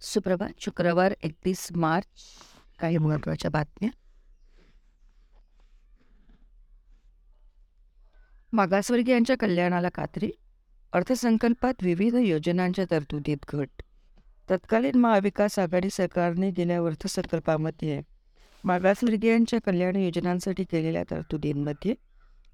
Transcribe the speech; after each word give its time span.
सुप्रभात. 0.00 0.48
शुक्रवार 0.60 1.14
एकतीस 1.22 1.68
मार्च. 1.76 2.06
काही 2.80 2.98
महत्त्वाच्या 2.98 3.50
बातम्या. 3.50 3.90
मागासवर्गीयांच्या 8.52 9.36
कल्याणाला 9.36 9.88
खात्री. 9.94 10.30
अर्थसंकल्पात 10.92 11.74
विविध 11.82 12.14
योजनांच्या 12.14 12.84
तरतुदीत 12.90 13.36
घट. 13.52 13.68
तत्कालीन 14.50 14.98
महाविकास 14.98 15.58
आघाडी 15.58 15.90
सरकारने 15.90 16.50
गेल्या 16.50 16.78
अर्थसंकल्पामध्ये 16.78 18.02
मागासवर्गीयांच्या 18.64 19.58
कल्याण 19.60 19.96
योजनांसाठी 19.96 20.64
केलेल्या 20.64 21.04
तरतुदींमध्ये 21.10 21.94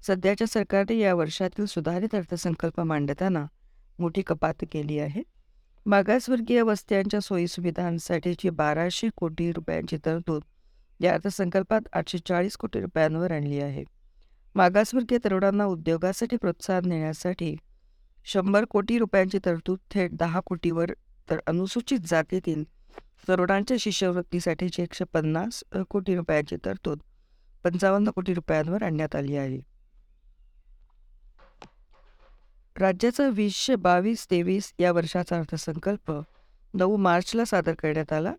सध्याच्या 0.07 0.47
सरकारने 0.47 0.97
या 0.97 1.13
वर्षातील 1.13 1.65
सुधारित 1.65 2.15
अर्थसंकल्प 2.15 2.79
मांडताना 2.79 3.45
मोठी 3.99 4.21
कपात 4.21 4.53
केली 4.61 4.99
आहे. 4.99 5.36
मागासवर्गीय 5.87 6.61
वस्त्यांच्या 6.61 7.19
सोयीसुविधांसाठीची 7.21 8.49
बाराशे 8.49 9.07
कोटी 9.17 9.51
रुपयांची 9.51 9.97
तरतूद 10.05 10.41
या 10.99 11.13
अर्थसंकल्पात 11.13 11.87
आठशे 11.93 12.17
चाळीस 12.17 12.57
कोटी 12.57 12.79
रुपयांवर 12.81 13.31
आणली 13.31 13.59
आहे. 13.59 13.83
मागासवर्गीय 14.55 15.19
तरुणांना 15.23 15.65
उद्योगासाठी 15.65 16.37
प्रोत्साहन 16.37 16.89
देण्यासाठी 16.89 17.55
शंभर 18.25 18.65
कोटी 18.65 18.97
रुपयांची 18.99 19.39
तरतूद 19.45 19.77
थेट 19.91 20.15
दहा 20.15 20.39
कोटीवर 20.39 20.91
तर 21.29 21.39
अनुसूचित 21.47 21.99
जातीतील 22.07 22.63
तरुणांच्या 23.29 23.77
शिष्यवृत्तीसाठीची 23.79 24.81
एकशे 24.81 25.05
पन्नास 25.13 25.63
कोटी 25.89 26.15
रुपयांची 26.15 26.55
तरतूद 26.65 26.99
पंचावन्न 27.63 28.09
कोटी 28.09 28.33
रुपयांवर 28.33 28.83
आणण्यात 28.83 29.15
आली 29.15 29.35
आहे. 29.35 29.59
राज्याचा 32.79 33.27
वीसशे 33.27 33.75
बावीस 33.75 34.25
तेवीस 34.31 34.73
या 34.79 34.91
वर्षाचा 34.91 35.37
अर्थसंकल्प 35.37 36.11
नऊ 36.73 36.97
मार्चला 36.97 37.45
सादर 37.45 37.73
करण्यात 37.73 38.13
आला. 38.13 38.33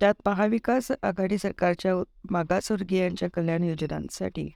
त्यात 0.00 0.14
महाविकास 0.26 0.90
आघाडी 1.02 1.38
सरकारच्या 1.38 1.94
मागासवर्गीयांच्या 2.30 3.28
कल्याण 3.34 3.64
योजनांसाठी 3.64 4.48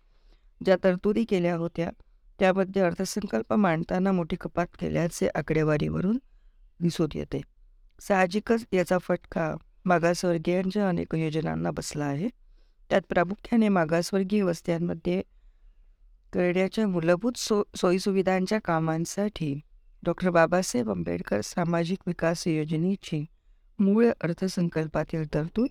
ज्या 0.65 0.77
तरतुदी 0.85 1.25
केल्या 1.25 1.55
होत्या 1.57 1.91
त्यामध्ये 2.39 2.83
अर्थसंकल्प 2.83 3.53
मांडताना 3.53 4.13
मोठी 4.13 4.37
कपात 4.37 4.67
केल्याचे 4.81 5.29
आकडेवारीवरून 5.35 6.19
दिसून 6.81 7.09
येते. 7.15 7.41
साहजिकच 8.01 8.67
याचा 8.73 8.99
फटका 8.99 9.55
मागासवर्गीयांच्या 9.85 10.89
अनेक 10.89 11.15
योजनांना 11.15 11.71
बसला 11.71 12.05
आहे. 12.05 12.29
त्यात 12.91 13.03
प्रामुख्याने 13.09 13.69
मागासवर्गीय 13.69 14.43
वस्त्यांमध्ये 14.43 15.23
करण्याच्या 16.33 16.87
मूलभूत 16.89 17.33
सो 17.37 17.63
सोयीसुविधांच्या 17.77 18.59
कामांसाठी 18.65 19.61
डॉक्टर 20.03 20.31
बाबासाहेब 20.31 20.91
आंबेडकर 20.91 21.41
सामाजिक 21.41 21.99
विकास 22.07 22.47
योजनेची 22.47 23.25
मूळ 23.79 24.07
अर्थसंकल्पातील 24.21 25.35
तरतूद 25.35 25.69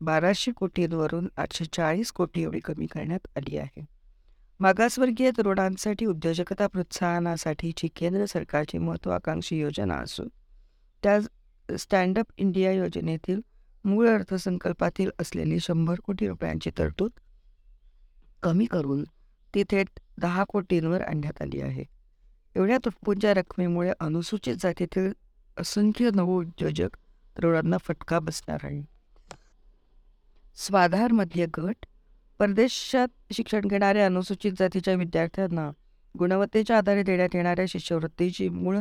बाराशे 0.00 0.52
कोटींवरून 0.52 1.28
आठशे 1.36 1.64
चाळीस 1.64 2.12
कोटी 2.12 2.42
एवढी 2.42 2.60
कमी 2.60 2.86
करण्यात 2.86 3.26
आली 3.36 3.56
आहे. 3.56 3.84
मागासवर्गीय 4.60 5.30
तरुणांसाठी 5.30 6.06
उद्योजकता 6.06 6.66
प्रोत्साहनासाठीची 6.66 7.88
केंद्र 7.96 8.24
सरकारची 8.24 8.78
महत्त्वाकांक्षी 8.78 9.58
योजना 9.60 9.94
असून 9.94 10.28
त्या 11.02 11.18
स्टँडअप 11.78 12.26
इंडिया 12.36 12.72
योजनेतील 12.72 13.40
मूळ 13.84 14.08
अर्थसंकल्पातील 14.08 15.10
असलेली 15.20 15.60
शंभर 15.60 16.00
कोटी 16.00 16.28
रुपयांची 16.28 16.70
तरतूद 16.78 17.10
कमी 18.42 18.64
करून 18.64 19.04
ती 19.56 19.62
थेट 19.70 19.88
दहा 20.18 20.44
कोटींवर 20.44 21.00
आणण्यात 21.00 21.42
आली 21.42 21.60
आहे. 21.60 21.84
एवढ्या 22.56 22.78
तुटपुंच्या 22.84 23.34
रकमेमुळे 23.34 23.92
अनुसूचित 24.00 24.56
जातीतील 24.60 25.12
असंख्य 25.56 26.10
नवउद्योजक 26.14 26.96
तरुणांना 27.38 27.76
फटका 27.78 28.18
बसणार 28.18 28.58
आहे 28.62 28.82
स्वाधारमध्ये 30.56 31.46
गट 31.46 31.86
परदेशात 32.38 33.08
शिक्षण 33.32 33.60
घेणाऱ्या 33.60 34.06
अनुसूचित 34.06 34.52
जातीच्या 34.58 34.94
विद्यार्थ्यांना 34.94 35.70
गुणवत्तेच्या 36.18 36.78
आधारे 36.78 37.02
देण्यात 37.02 37.34
येणाऱ्या 37.34 37.64
शिष्यवृत्तीची 37.68 38.48
मूळ 38.48 38.78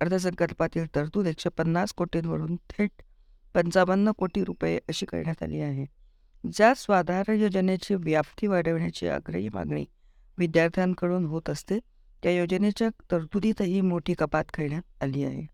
अर्थसंकल्पातील 0.00 0.86
तरतूद 0.94 1.26
एकशे 1.26 1.48
पन्नास 1.48 1.92
कोटींवरून 1.92 2.56
थेट 2.56 3.02
पंचावन्न 3.54 4.10
कोटी 4.10 4.44
रुपये 4.44 4.78
अशी 4.88 5.06
करण्यात 5.06 5.42
आली 5.42 5.60
आहे. 5.60 5.86
ज्या 6.52 6.74
स्वाधार 6.74 7.30
योजनेची 7.30 7.94
व्याप्ती 7.94 8.46
वाढवण्याची 8.46 9.08
आग्रही 9.08 9.48
मागणी 9.48 9.84
विद्यार्थ्यांकडून 10.38 11.24
होत 11.24 11.50
असते. 11.50 11.78
त्या 12.22 12.32
योजनेच्या 12.32 12.88
तरतुदीतही 13.10 13.80
मोठी 13.80 14.14
कपात 14.14 14.44
करण्यात 14.44 15.02
आली 15.02 15.24
आहे. 15.24 15.46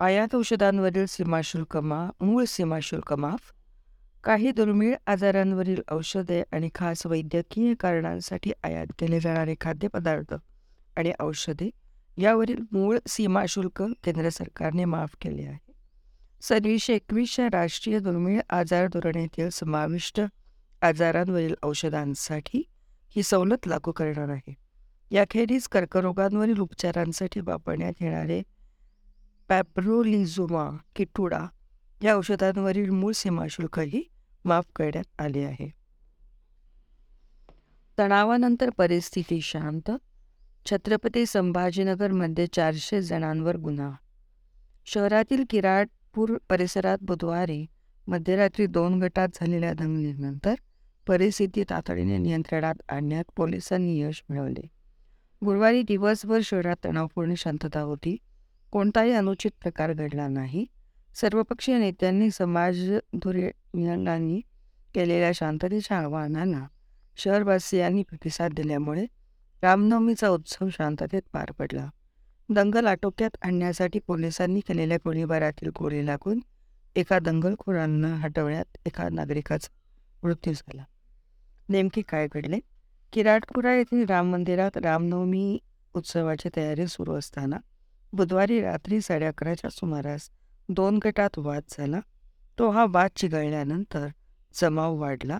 आयात 0.00 0.34
औषधांवरील 0.34 1.06
सीमाशुल्क 1.06 1.76
मा 1.76 2.10
मूळ 2.20 2.44
सीमाशुल्क 2.44 3.12
माफ 3.12 3.52
काही 4.24 4.52
दुर्मिळ 4.52 4.94
आजारांवरील 5.06 5.82
औषधे 5.90 6.42
आणि 6.52 6.68
खास 6.74 7.06
वैद्यकीय 7.06 7.74
कारणांसाठी 7.74 8.52
आयात 8.64 8.86
केले 8.98 9.20
जाणारे 9.20 9.54
खाद्यपदार्थ 9.60 10.34
आणि 10.96 11.12
औषधे 11.20 11.70
यावरील 12.18 12.64
मूळ 12.72 12.98
सीमाशुल्क 13.08 13.82
केंद्र 13.82 14.28
सरकारने 14.28 14.84
माफ 14.84 15.16
केले 15.20 15.42
आहे. 15.42 15.72
सव्वीसशे 16.42 16.94
एकवीसच्या 16.94 17.46
राष्ट्रीय 17.52 17.98
दुर्मिळ 17.98 18.40
आजार 18.50 18.86
धोरणेतील 18.86 19.48
समाविष्ट 19.48 20.20
आजारांवरील 20.82 21.54
औषधांसाठी 21.62 22.62
ही 23.16 23.22
सवलत 23.22 23.66
लागू 23.66 23.92
करणार 23.92 24.28
आहे. 24.28 24.54
याखेरीज 25.10 25.68
कर्करोगांवरील 25.68 26.58
उपचारांसाठी 26.58 27.40
वापरण्यात 27.40 27.92
येणारे 28.00 28.42
पॅप्रोलिझोमा 29.48 30.70
किटुडा 30.96 31.46
या 32.02 32.14
औषधांवरील 32.14 32.90
मूळ 32.90 33.12
सीमाशुल्कही 33.12 34.02
माफ 34.44 34.64
करण्यात 34.76 35.20
आले 35.20 35.44
आहे. 35.44 35.70
तणावानंतर 37.98 38.70
परिस्थिती 38.70 39.40
शांत. 39.40 39.90
छत्रपती 40.70 41.26
संभाजीनगरमध्ये 41.26 42.46
चारशे 42.46 43.02
जणांवर 43.02 43.56
गुन्हा. 43.56 43.90
शहरातील 44.86 45.44
किराटपूर 45.50 46.38
परिसरात 46.48 46.98
बुधवारी 47.00 47.66
मध्यरात्री 48.06 48.66
दोन 48.66 49.02
गटात 49.02 49.28
झालेल्या 49.34 49.72
दंगलीनंतर 49.72 50.54
परिस्थिती 51.06 51.64
तातडीने 51.70 52.18
नियंत्रणात 52.18 52.74
आणण्यात 52.88 53.24
पोलिसांनी 53.36 54.00
यश 54.00 54.24
मिळवले. 54.28 54.68
गुरुवारी 55.44 55.82
दिवसभर 55.82 56.38
शहरात 56.42 56.76
तणावपूर्ण 56.84 57.34
शांतता 57.36 57.80
होती. 57.80 58.16
कोणताही 58.72 59.12
अनुचित 59.12 59.50
प्रकार 59.62 59.92
घडला 59.92 60.28
नाही. 60.28 60.66
सर्वपक्षीय 61.14 61.78
नेत्यांनी 61.78 62.30
समाजधुरीयांनी 62.30 64.40
केलेल्या 64.94 65.30
शांततेच्या 65.34 65.96
आवाहनांना 65.96 66.66
शहरवासियांनी 67.16 68.02
प्रतिसाद 68.02 68.52
दिल्यामुळे 68.52 69.06
रामनवमीचा 69.62 70.28
उत्सव 70.28 70.68
शांततेत 70.68 71.22
पार 71.32 71.52
पडला. 71.52 71.90
दंगल 72.48 72.86
आटोक्यात 72.86 73.30
आणण्यासाठी 73.42 73.98
पोलिसांनी 73.98 74.60
केलेल्या 74.60 74.98
गोळीबारातील 75.04 75.68
गोळी 75.68 76.06
लागून 76.06 76.40
एका 76.96 77.18
दंगलखोरांना 77.18 78.08
हटवण्यात 78.08 78.64
एका 78.86 79.08
नागरिकाचा 79.12 79.68
मृत्यू 80.22 80.52
झाला. 80.52 80.84
नेमके 81.68 82.02
काय 82.02 82.28
घडले? 82.32 82.58
किराटपुरा 83.12 83.74
येथील 83.74 84.06
राम 84.06 84.30
मंदिरात 84.32 84.76
रामनवमी 84.76 85.58
उत्सवाची 85.94 86.48
तयारी 86.56 86.86
सुरू 86.86 87.14
असताना 87.14 87.56
बुधवारी 88.12 88.60
रात्री 88.60 89.00
साडे 89.00 89.24
अकराच्या 89.24 89.70
सुमारास 89.70 90.28
दोन 90.68 90.98
गटात 91.04 91.38
वाद 91.38 91.62
झाला. 91.70 92.00
तो 92.58 92.70
हा 92.70 92.84
वाद 92.88 93.10
चिघळल्यानंतर 93.16 94.06
जमाव 94.54 94.94
वाढला. 94.94 95.38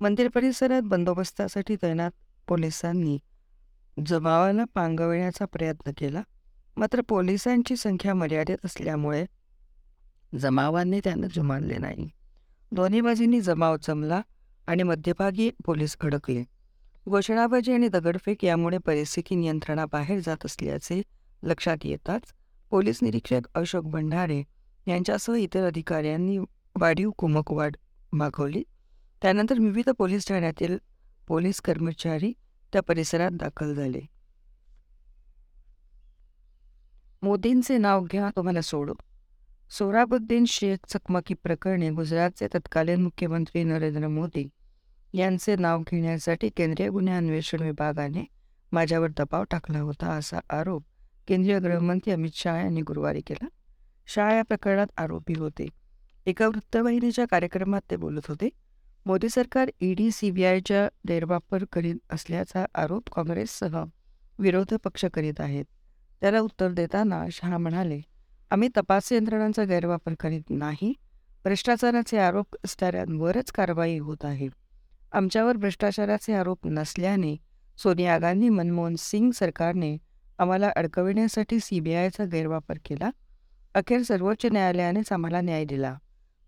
मंदिर 0.00 0.28
परिसरात 0.28 0.82
बंदोबस्तासाठी 0.82 1.76
तैनात 1.82 2.10
पोलिसांनी 2.48 3.18
जमावाला 4.06 4.64
पांगवण्याचा 4.74 5.44
प्रयत्न 5.44 5.90
केला. 5.98 6.22
मात्र 6.76 7.00
पोलिसांची 7.00 7.76
संख्या 7.76 8.14
मर्यादित 8.14 8.56
असल्यामुळे 8.64 9.24
जमावांनी 10.40 11.00
त्यांना 11.04 11.26
जुमानले 11.26 11.78
नाही. 11.78 12.08
दोन्ही 12.72 13.00
बाजूंनी 13.00 13.40
जमाव 13.40 13.76
जमला. 13.82 14.20
आणि 14.70 14.82
मध्यभागी 14.82 15.50
पोलीस 15.64 15.96
अडकले 16.00 16.44
घोषणाबाजी 17.08 17.72
आणि 17.72 17.88
दगडफेक 17.88 18.44
यामुळे 18.44 18.78
परिस्थिती 18.78 19.34
नियंत्रणाबाहेर 19.34 20.20
जात 20.26 20.46
असल्याचे 20.46 21.02
लक्षात 21.42 21.76
येताच 21.84 22.22
पोलीस 22.70 22.98
निरीक्षक 23.02 23.48
अशोक 23.54 23.84
भंडारे 23.84 24.42
यांच्यासह 24.86 25.34
इतर 25.34 25.66
अधिकाऱ्यांनी 25.66 26.38
वाढीव 26.80 27.10
कुमक 27.10 27.52
वाढ 27.52 27.76
मागवली. 28.12 28.62
त्यानंतर 29.22 29.58
विविध 29.58 29.90
पोलीस 29.90 30.28
ठाण्यातील 30.28 30.78
पोलीस 31.26 31.60
कर्मचारी 31.60 32.32
त्या 32.72 32.82
परिसरात 32.82 33.30
दाखल 33.32 33.74
झाले. 33.74 34.00
मोदींचे 37.22 37.78
नाव 37.78 38.04
घ्या 38.04 38.30
तुम्हाला 38.36 38.60
सोडू. 38.60 38.94
सोहराबुद्दीन 39.70 40.44
शेख 40.44 40.86
चकमकी 40.88 41.34
प्रकरणी 41.34 41.90
गुजरातचे 41.90 42.48
तत्कालीन 42.54 43.02
मुख्यमंत्री 43.02 43.64
नरेंद्र 43.64 44.08
मोदी 44.08 44.48
यांचे 45.12 45.56
नाव 45.56 45.82
घेण्यासाठी 45.90 46.48
केंद्रीय 46.48 46.88
गुन्हे 46.88 47.14
अन्वेषण 47.14 47.60
विभागाने 47.60 48.24
माझ्यावर 48.72 49.08
दबाव 49.16 49.44
टाकला 49.50 49.80
होता 49.80 50.12
असा 50.12 50.38
आरोप 50.50 50.82
केंद्रीय 51.28 51.58
गृहमंत्री 51.58 52.12
अमित 52.12 52.30
शहा 52.34 52.58
यांनी 52.58 52.82
गुरुवारी 52.82 53.20
केला. 53.20 53.48
शाह 54.06 54.32
या 54.32 54.42
प्रकरणात 54.42 54.86
आरोपी 54.96 55.34
होते. 55.38 55.68
एका 56.26 56.46
वृत्तवाहिनीच्या 56.46 57.24
कार्यक्रमात 57.30 57.80
ते 57.90 57.96
बोलत 57.96 58.26
होते 58.28 58.48
मोदी 59.06 59.28
सरकार 59.28 59.70
ईडी 59.80 60.10
सीबीआयच्या 60.10 60.88
गैरवापर 61.08 61.64
करीत 61.72 61.96
असल्याचा 62.10 62.64
आरोप 62.74 63.08
काँग्रेससह 63.10 63.84
विरोधी 64.38 64.76
पक्ष 64.84 65.04
करीत 65.14 65.40
आहेत. 65.40 65.64
त्याला 66.20 66.40
उत्तर 66.40 66.70
देताना 66.70 67.24
शहा 67.32 67.58
म्हणाले 67.58 68.00
आम्ही 68.50 68.68
तपास 68.76 69.12
यंत्रणांचा 69.12 69.64
गैरवापर 69.64 70.14
करीत 70.20 70.50
नाही. 70.50 70.92
भ्रष्टाचाराचे 71.44 72.18
आरोप 72.18 72.56
असणाऱ्यांवरच 72.64 73.50
कारवाई 73.52 73.98
होत 73.98 74.24
आहे. 74.24 74.48
आमच्यावर 75.12 75.56
भ्रष्टाचाराचे 75.56 76.32
आरोप 76.34 76.66
नसल्याने 76.66 77.36
सोनिया 77.78 78.18
गांधी 78.18 78.48
मनमोहन 78.48 78.94
सिंग 78.98 79.30
सरकारने 79.30 79.96
आम्हाला 80.38 80.70
अडकविण्यासाठी 80.76 81.58
सीबीआयचा 81.60 82.24
गैरवापर 82.24 82.78
केला. 82.84 83.10
अखेर 83.74 84.02
सर्वोच्च 84.02 84.46
न्यायालयानेच 84.46 85.12
आम्हाला 85.12 85.40
न्याय 85.40 85.64
दिला. 85.64 85.96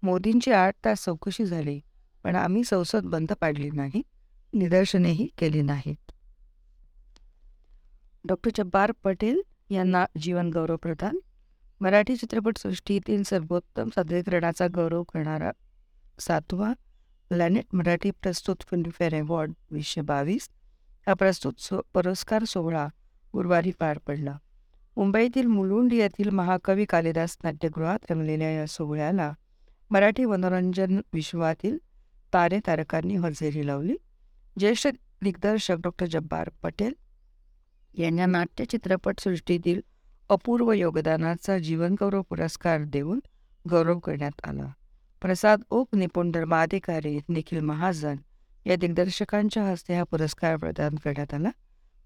मोदींची 0.03 0.53
आठ 0.53 0.75
तास 0.85 1.05
चौकशी 1.05 1.45
झाली 1.45 1.81
पण 2.25 2.37
आम्ही 2.37 2.65
संसद 2.65 3.07
बंद 3.07 3.33
पाडली 3.33 3.71
नाही 3.71 4.03
निदर्शनेही 4.53 5.27
केली 5.39 5.63
नाहीत. 5.63 6.13
डॉक्टर 8.25 8.51
जब्बार 8.55 8.93
पटेल 9.05 9.41
यांना 9.71 10.05
जीवनगौरव 10.21 10.77
प्रदान 10.77 11.19
मराठी 11.81 12.17
चित्रपटसृष्टीतील 12.17 13.23
सर्वोत्तम 13.23 13.89
सादरीकरणाचा 13.89 14.67
गौरव 14.75 15.03
करणारा 15.03 15.51
सातवा 16.21 16.73
प्लॅनेट 17.33 17.65
मराठी 17.73 18.11
प्रस्तुत 18.11 18.57
फिल्मफेअर 18.61 19.15
अवॉर्ड 19.15 19.53
वीसशे 19.71 20.01
बावीस. 20.01 20.49
हा 21.07 21.15
प्रस्तुत 21.15 21.53
सो 21.59 21.81
पुरस्कार 21.95 22.45
सोहळा 22.45 22.87
गुरुवारी 23.35 23.71
पार 23.71 23.99
पडला. 23.99 24.37
मुंबईतील 24.97 25.47
मुलुंड 25.47 25.93
येथील 25.93 26.31
महाकवी 26.31 26.85
कालिदास 26.85 27.37
नाट्यगृहात 27.45 28.11
रंगलेल्या 28.11 28.51
या 28.51 28.67
सोहळ्याला 28.67 29.33
मराठी 29.91 30.25
मनोरंजन 30.25 31.01
विश्वातील 31.13 31.79
तारे 32.35 32.59
तारकांनी 32.67 33.17
हजेरी 33.17 33.67
लावली. 33.67 33.97
ज्येष्ठ 34.59 34.89
दिग्दर्शक 35.23 35.77
डॉक्टर 35.83 36.07
जब्बार 36.07 36.51
पटेल 36.63 36.95
यांना 37.95 38.27
नाट्य 38.27 38.65
चित्रपटसृष्टीतील 38.65 39.81
अपूर्व 40.29 40.73
योगदानाचा 40.73 41.59
जीवनगौरव 41.59 42.23
पुरस्कार 42.23 42.85
देऊन 42.85 43.21
गौरव 43.71 43.99
करण्यात 43.99 44.41
आला. 44.45 44.73
प्रसाद 45.23 45.63
ओक 45.71 45.95
निपुण 45.95 46.31
धर्माधिकारी 46.31 47.19
निखिल 47.29 47.61
महाजन 47.61 48.17
या 48.67 48.77
दिग्दर्शकांच्या 48.77 49.63
हस्ते 49.65 49.95
हा 49.95 50.03
पुरस्कार 50.03 50.57
प्रदान 50.57 50.95
करण्यात 50.95 51.35
आला. 51.35 51.51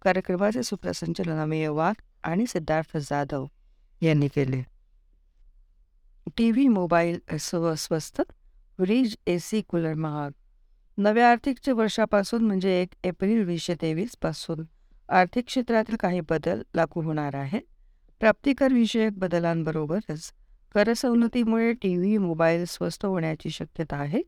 कार्यक्रमाचे 0.02 0.62
सूत्रसंचलन 0.62 1.38
अमेय 1.42 1.68
वाघ 1.68 1.94
आणि 2.24 2.46
सिद्धार्थ 2.46 2.96
जाधव 2.96 3.46
यांनी 4.02 4.28
केले. 4.28 4.62
टी 6.36 6.50
व्ही 6.50 6.68
मोबाईल 6.68 7.18
स्व 7.40 7.74
स्वस्त 7.74 8.20
फ्रीज 8.78 9.16
ए 9.26 9.38
सी 9.38 9.62
कूलर 9.68 9.94
महाग. 9.94 10.30
नव्या 10.98 11.30
आर्थिक 11.30 11.68
वर्षापासून 11.68 12.44
म्हणजे 12.44 12.80
एक 12.82 12.94
एप्रिल 13.04 13.44
वीसशे 13.44 13.74
तेवीसपासून 13.82 14.64
आर्थिक 15.08 15.46
क्षेत्रातील 15.46 15.96
काही 15.96 16.20
बदल 16.20 16.62
लागू 16.74 17.02
होणार 17.02 17.34
आहेत. 17.34 17.62
प्राप्तिकर 18.20 18.72
विषयक 18.72 19.18
बदलांबरोबरच 19.18 20.32
कर 20.76 20.92
सवलतीमुळे 20.92 21.72
टी 21.72 21.96
व्ही 21.96 22.16
मोबाईल 22.18 22.64
स्वस्त 22.68 23.04
होण्याची 23.06 23.50
शक्यता 23.50 23.96
आहे. 23.96 24.20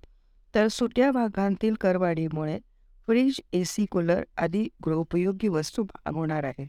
तर 0.55 0.69
सुट्या 0.69 1.11
भागांतील 1.13 1.75
करवाढीमुळे 1.75 2.59
फ्रीज 3.07 3.41
ए 3.53 3.63
सी 3.65 3.85
कूलर 3.91 4.23
आदी 4.37 4.63
गृहोपयोगी 4.85 5.49
वस्तू 5.49 5.83
भाग 5.83 6.15
होणार 6.15 6.45
आहे. 6.45 6.67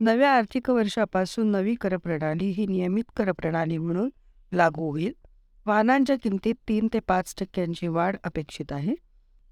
नव्या 0.00 0.30
आर्थिक 0.30 0.70
वर्षापासून 0.70 1.50
नवी 1.50 1.74
करप्रणाली 1.74 2.48
ही 2.50 2.66
नियमित 2.66 3.10
करप्रणाली 3.16 3.76
म्हणून 3.78 4.08
लागू 4.52 4.90
होईल. 4.90 5.12
वाहनांच्या 5.66 6.16
किमतीत 6.22 6.54
तीन 6.68 6.88
ते 6.92 6.98
पाच 6.98 7.34
टक्क्यांची 7.40 7.86
वाढ 7.86 8.16
अपेक्षित 8.24 8.72
आहे. 8.72 8.94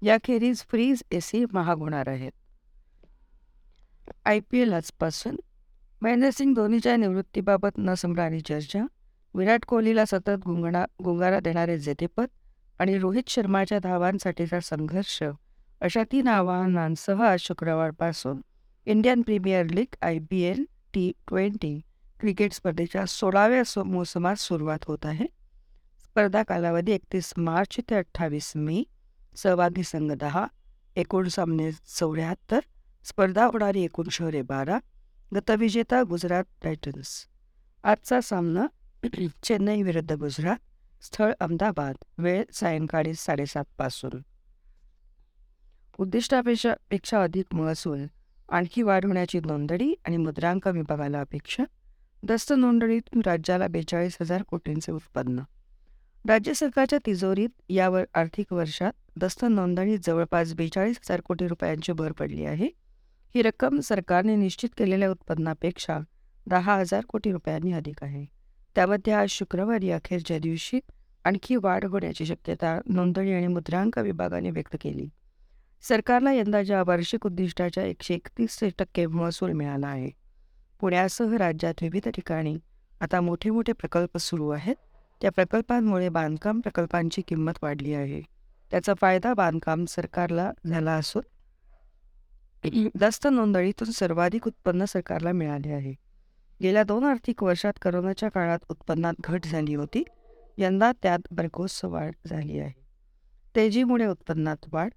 याखेरीज 0.01 0.63
फ्रीज 0.69 1.03
ए 1.11 1.19
सी 1.19 1.43
महाग 1.53 1.77
होणार 1.77 2.07
आहेत 2.07 2.31
आय 4.25 4.39
पी 4.51 4.59
एल 4.59 4.73
आजपासून. 4.73 5.35
महेंद्रसिंग 6.01 6.53
धोनीच्या 6.53 6.95
निवृत्तीबाबत 6.95 7.77
न 7.77 7.93
संपणारी 7.93 8.41
चर्चा. 8.41 8.85
विराट 9.33 9.65
कोहलीला 9.65 10.03
सतत 10.05 10.45
गुंगणा 10.45 10.85
गुंगारा 11.03 11.39
देणारे 11.39 11.77
जेतेपद 11.79 12.27
आणि 12.79 12.97
रोहित 12.99 13.29
शर्माच्या 13.29 13.79
धावांसाठीचा 13.79 14.59
संघर्ष 14.59 15.21
अशा 15.81 16.03
तीन 16.11 16.27
आव्हानांसह 16.27 17.23
आज 17.23 17.39
शुक्रवारपासून 17.39 18.41
Indian 18.85 19.21
premier 19.21 19.65
league 19.65 19.95
I 20.01 20.17
P 20.29 20.41
L 20.41 20.63
T 20.93 21.11
twenty 21.27 21.79
cricket 22.19 22.53
स्पर्धेच्या 22.53 23.05
सोळाव्या 23.05 23.63
सो 23.65 23.83
मोसमात 23.83 24.35
सुरुवात 24.35 24.79
होत 24.87 25.05
आहे. 25.05 25.25
स्पर्धा 26.03 26.43
कालावधी 26.43 26.91
एकतीस 26.91 27.33
मार्च 27.37 27.79
ते 27.89 27.95
अठ्ठावीस 27.95 28.51
मे 28.55 28.83
सहभागी 29.35 29.83
संघ 29.83 30.11
दहा 30.11 30.45
एकूण 30.95 31.27
सामने 31.27 31.71
चौऱ्याहत्तर 31.71 32.59
स्पर्धा 33.03 33.45
होणारी 33.45 33.83
एकूण 33.83 34.09
शहरे 34.11 34.41
बारा 34.41 34.77
गतविजेता 35.35 36.01
गुजरात 36.03 36.43
टायटन्स. 36.63 37.25
आजचा 37.83 38.21
सामना 38.21 38.65
चेन्नई 39.43 39.81
विरुद्ध 39.81 40.11
गुजरात 40.11 40.57
स्थळ 41.03 41.33
अहमदाबाद 41.39 41.95
वेळ 42.17 42.43
सायंकाळी 42.53 43.13
साडेसातपासून 43.13 44.21
उद्दिष्टापेक्षा 45.97 46.73
पेक्षा 46.89 47.23
अधिक 47.23 47.45
महसूल 47.51 48.05
आणखी 48.49 48.81
वाढ 48.81 49.05
होण्याची 49.05 49.39
नोंदणी 49.39 49.93
आणि 50.05 50.17
मुद्रांक 50.17 50.67
विभागाला 50.67 51.21
अपेक्षा 51.21 51.63
दस्त 52.23 52.53
नोंदणीतून 52.57 53.21
राज्याला 53.25 53.67
बेचाळीस 53.67 54.17
हजार 54.21 54.43
कोटींचे 54.43 54.91
उत्पन्न. 54.91 55.39
राज्य 56.27 56.53
सरकारच्या 56.53 56.99
तिजोरीत 57.05 57.49
यावर 57.69 58.03
आर्थिक 58.13 58.53
वर्षात 58.53 58.93
दस्त 59.17 59.45
नोंदणीत 59.49 59.99
जवळपास 60.03 60.53
बेचाळीस 60.53 60.97
हजार 60.97 61.21
कोटी 61.21 61.47
रुपयांची 61.47 61.91
भर 61.91 62.11
पडली 62.11 62.45
आहे. 62.45 62.69
ही 63.35 63.41
रक्कम 63.41 63.79
सरकारने 63.79 64.35
निश्चित 64.35 64.69
केलेल्या 64.77 65.11
उत्पन्नापेक्षा 65.11 65.99
दहा 66.47 66.75
हजार 66.75 67.05
कोटी 67.07 67.31
रुपयांनी 67.31 67.71
अधिक 67.71 68.03
आहे. 68.03 68.40
त्यामध्ये 68.75 69.13
आज 69.13 69.29
शुक्रवारी 69.29 69.89
अखेरच्या 69.91 70.37
दिवशी 70.39 70.79
आणखी 71.23 71.55
वाढ 71.55 71.85
होण्याची 71.85 72.25
शक्यता 72.25 72.79
नोंदणी 72.85 73.33
आणि 73.33 73.47
मुद्रांक 73.47 73.97
विभागाने 73.99 74.49
व्यक्त 74.49 74.75
केली. 74.81 75.07
सरकारला 75.83 76.31
यंदाच्या 76.33 76.83
वार्षिक 76.87 77.25
उद्दिष्टाच्या 77.25 77.83
एकशे 77.83 78.13
एकतीस 78.13 78.59
टक्के 78.79 79.05
महसूल 79.05 79.51
मिळाला 79.51 79.87
आहे 79.87 80.09
पुण्यासह 80.79 81.35
राज्यात 81.37 81.81
विविध 81.81 82.07
ठिकाणी 82.09 82.57
आता 83.01 83.21
मोठे 83.21 83.49
मोठे 83.49 83.71
प्रकल्प 83.71 84.17
सुरू 84.17 84.49
आहेत. 84.49 84.75
त्या 85.21 85.31
प्रकल्पांमुळे 85.31 86.09
बांधकाम 86.09 86.59
प्रकल्पांची 86.59 87.21
किंमत 87.21 87.53
वाढली 87.61 87.93
आहे. 87.93 88.21
त्याचा 88.71 88.93
फायदा 89.01 89.33
बांधकाम 89.33 89.85
सरकारला 89.85 90.51
झाला 90.67 90.93
असून 90.93 91.21
दस्त 92.95 93.27
नोंदणीतून 93.27 93.91
सर्वाधिक 93.91 94.47
उत्पन्न 94.47 94.85
सरकारला 94.85 95.31
मिळाले 95.31 95.71
आहे. 95.71 95.93
गेल्या 96.61 96.83
दोन 96.83 97.03
आर्थिक 97.03 97.43
वर्षात 97.43 97.73
करोनाच्या 97.81 98.29
काळात 98.29 98.59
उत्पन्नात 98.69 99.13
घट 99.23 99.45
झाली 99.45 99.75
होती. 99.75 100.03
यंदा 100.57 100.91
त्यात 101.03 101.19
भरघोस 101.31 101.85
वाढ 101.85 102.11
झाली 102.27 102.59
आहे. 102.59 102.73
तेजीमुळे 103.55 104.05
उत्पन्नात 104.05 104.57
वाढ. 104.71 104.89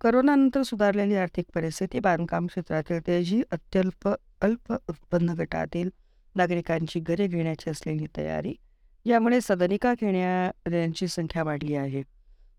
करोनानंतर 0.00 0.62
सुधारलेली 0.62 1.14
आर्थिक 1.14 1.44
परिस्थिती 1.54 1.98
बांधकाम 1.98 2.46
क्षेत्रातील 2.46 3.06
तेजी 3.06 3.42
अत्यल्प 3.52 4.08
अल्प 4.40 4.72
उत्पन्न 4.72 5.30
गटातील 5.30 5.90
नागरिकांची 6.34 7.00
घरे 7.00 7.26
घेण्याची 7.26 7.70
असलेली 7.70 8.06
तयारी 8.16 8.54
यामुळे 9.04 9.38
सदनिका 9.42 9.94
घेणाऱ्यांची 10.00 11.08
संख्या 11.08 11.42
वाढली 11.42 11.74
आहे. 11.74 12.02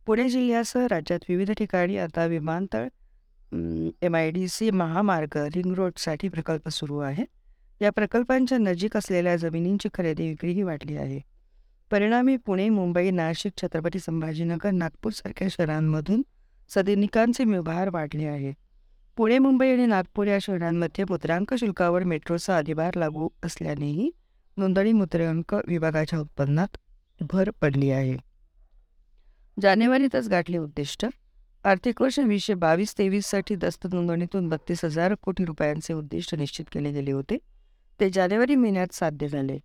पुणे 0.06 0.30
जिल्ह्यासह 0.30 0.88
राज्यात 0.88 1.20
विविध 1.30 1.52
ठिकाणी 1.52 1.98
आता 1.98 2.26
विमानतळ 2.26 2.88
एम 4.02 4.16
आय 4.16 4.32
डी 4.32 4.48
सी 4.48 4.70
महामार्ग 4.72 5.38
रिंग 5.38 5.74
रोडसाठी 5.74 6.30
प्रकल्प 6.30 6.70
सुरू 6.70 7.00
आहे. 7.00 7.26
या 7.82 7.90
प्रकल्पांच्या 7.92 8.58
नजीक 8.58 8.98
असलेल्या 8.98 9.36
जमिनींची 9.36 9.90
खरेदी 9.94 10.28
विक्रीही 10.30 10.64
वाढली 10.64 10.98
आहे. 10.98 11.20
परिणामी 11.92 12.38
पुणे 12.38 12.70
मुंबई 12.70 13.12
नाशिक 13.12 13.54
छत्रपती 13.62 14.00
संभाजीनगर 14.00 14.72
नागपूरसारख्या 14.72 15.48
शहरांमधून 15.52 16.22
सदनिकांचे 16.70 17.44
व्यवहार 17.44 17.90
वाढले 17.90 18.26
आहे. 18.26 18.54
पुणे 19.18 19.40
मुंबई 19.40 19.72
आणि 19.72 19.86
नागपूर 19.86 20.28
या 20.28 20.38
शहरांमध्ये 20.42 21.06
मुद्रांक 21.10 21.54
शुल्कावर 21.54 22.04
मेट्रोचा 22.04 22.58
अधिभार 22.58 22.96
लागू 22.96 23.30
असल्यानेही 23.44 24.12
नोंदणी 24.58 24.92
मुद्रांक 24.92 25.56
विभागाच्या 25.68 26.20
उत्पन्नात 26.20 26.78
भर 27.22 27.50
पडली 27.62 27.92
आहे. 27.92 28.18
जानेवारीतच 29.62 30.28
गाठले 30.30 30.58
उद्दिष्ट. 30.58 31.06
आर्थिक 31.64 32.02
वर्ष 32.02 32.20
वीसशे 32.20 32.54
बावीस 32.54 32.98
तेवीससाठी 32.98 33.56
दस्त 33.56 33.88
नोंदणीतून 33.94 34.50
बत्तीस 34.50 34.86
हजार 34.86 35.16
कोटी 35.16 35.46
रुपयांचे 35.46 35.94
उद्दिष्ट 35.94 36.36
निश्चित 36.36 36.66
केले 36.72 36.92
गेले 36.92 37.12
होते. 37.12 37.38
ते 38.00 38.10
जानेवारी 38.10 38.56
महिन्यात 38.56 38.94
साध्य 38.94 39.28
झाले. 39.28 39.60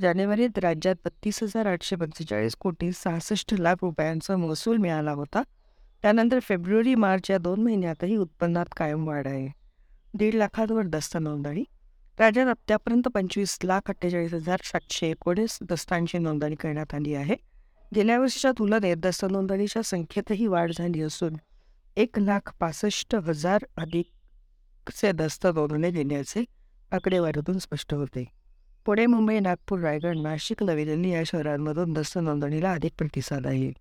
जानेवारीत 0.00 0.58
राज्यात 0.58 0.94
बत्तीस 1.04 1.42
हजार 1.42 1.66
आठशे 1.66 1.96
पंचेचाळीस 1.96 2.54
कोटी 2.54 2.92
सहासष्ट 2.92 3.54
लाख 3.54 3.74
रुपयांचा 3.82 4.36
महसूल 4.36 4.76
मिळाला 4.76 5.12
होता. 5.12 5.42
त्यानंतर 6.02 6.38
फेब्रुवारी 6.38 6.94
मार्च 6.94 7.30
या 7.30 7.38
दोन 7.38 7.62
महिन्यातही 7.62 8.16
उत्पन्नात 8.16 8.66
कायम 8.76 9.08
वाढ 9.08 9.26
आहे. 9.26 9.48
दीड 10.14 10.34
लाखांवर 10.34 10.82
दस्त 10.82 11.16
नोंदणी. 11.16 11.64
राज्यात 12.18 12.46
आत्तापर्यंत 12.46 13.08
पंचवीस 13.08 13.58
लाख 13.64 13.80
अठ्ठेचाळीस 13.88 14.34
हजार 14.34 14.60
सातशे 14.64 15.10
एकोणीस 15.10 15.58
दस्तांची 15.62 16.18
नोंदणी 16.18 16.54
करण्यात 16.54 16.94
आली 16.94 17.14
आहे. 17.14 17.36
गेल्या 17.94 18.18
वर्षीच्या 18.18 18.52
तुलनेत 18.52 18.96
दस्त 18.96 19.26
नोंदणीच्या 19.30 19.82
संख्येतही 19.82 20.46
वाढ 20.46 20.72
झाली 20.78 21.02
असून 21.02 21.36
एक 21.96 22.18
लाख 22.18 22.52
पासष्ट 22.60 23.14
हजार 23.14 23.64
अधिकचे 23.76 25.12
दस्त 25.12 25.46
नोंदवले 25.46 25.90
देण्याचे 25.90 26.44
आकडेवारीतून 26.90 27.58
स्पष्ट 27.58 27.94
होते. 27.94 28.24
पुणे 28.84 29.06
मुंबई 29.06 29.38
नागपूर 29.40 29.78
रायगड 29.80 30.16
नाशिक 30.16 30.62
नवी 30.62 30.84
दिल्ली 30.84 31.10
या 31.10 31.22
शहरांमधून 31.26 31.92
दस्त 31.92 32.18
नोंदणीला 32.18 32.72
अधिक 32.72 32.92
प्रतिसाद 32.98 33.46
आहे. 33.46 33.72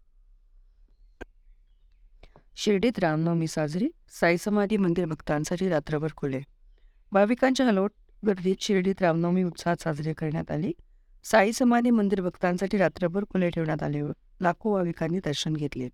शिर्डीत 2.55 2.99
रामनवमी 2.99 3.47
साजरी 3.47 3.89
साई 4.09 4.37
समाधी 4.37 4.77
मंदिर 4.77 5.05
भक्तांसाठी 5.05 5.69
रात्रभर 5.69 6.07
खुले. 6.17 6.41
भाविकांच्या 7.11 7.65
हलवट 7.65 7.91
गर्दीत 8.27 8.55
शिर्डीत 8.61 9.01
रामनवमी 9.01 9.43
उत्साहात 9.43 9.81
साजरी 9.81 10.13
करण्यात 10.13 10.51
आली. 10.51 10.71
साई 11.23 11.51
समाधी 11.51 11.89
मंदिर 11.89 12.21
भक्तांसाठी 12.21 12.77
रात्रभर 12.77 13.23
खुले 13.23 13.49
ठेवण्यात 13.49 13.83
आले 13.83 14.01
लाखो 14.41 14.73
भाविकांनी 14.73 15.19
दर्शन 15.25 15.53
घेतले. 15.53 15.89